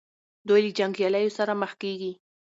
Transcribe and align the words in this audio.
دوی 0.47 0.61
له 0.65 0.71
جنګیالیو 0.77 1.35
سره 1.37 1.53
مخ 1.61 1.71
کیږي. 1.81 2.11